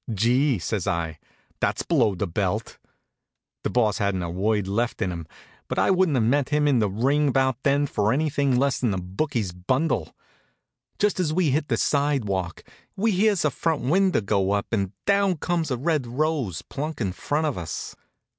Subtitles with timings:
[0.11, 1.19] "Gee!" says I,
[1.59, 2.79] "that's below the belt."
[3.63, 5.27] The Boss hadn't a word left in him,
[5.67, 8.97] but I wouldn't have met him in the ring about then for anything less'n a
[8.97, 10.15] bookie's bundle.
[10.97, 12.63] Just as we hit the sidewalk
[12.95, 17.11] we hears a front window go up, and down comes a red rose plunk in
[17.11, 17.95] front of us.